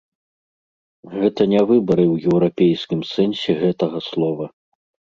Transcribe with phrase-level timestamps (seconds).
[1.19, 4.45] Гэта не выбары ў еўрапейскім сэнсе гэтага слова.